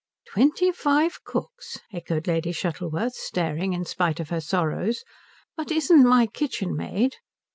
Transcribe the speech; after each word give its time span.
"Twenty 0.27 0.71
five 0.71 1.23
cooks?" 1.23 1.79
echoed 1.93 2.25
Lady 2.25 2.51
Shuttleworth, 2.51 3.13
staring 3.13 3.73
in 3.73 3.85
spite 3.85 4.19
of 4.19 4.29
her 4.31 4.41
sorrows. 4.41 5.03
"But 5.59 5.69
isn't 5.71 6.07
my 6.09 6.25
kitchenmaid 6.25 7.17